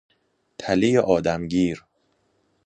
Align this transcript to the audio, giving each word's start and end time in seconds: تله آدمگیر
تله 0.59 0.99
آدمگیر 0.99 1.83